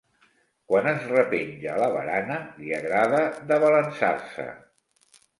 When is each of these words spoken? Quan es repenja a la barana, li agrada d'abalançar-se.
Quan 0.69 0.87
es 0.91 1.03
repenja 1.09 1.67
a 1.75 1.75
la 1.83 1.89
barana, 1.95 2.37
li 2.61 2.73
agrada 2.77 3.19
d'abalançar-se. 3.51 4.47